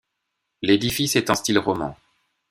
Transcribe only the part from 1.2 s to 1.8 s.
en style